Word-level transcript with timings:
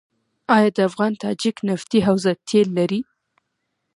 آیا 0.55 0.69
د 0.75 0.77
افغان 0.89 1.13
تاجک 1.23 1.57
نفتي 1.69 1.99
حوزه 2.07 2.31
تیل 2.47 2.67
لري؟ 2.77 3.01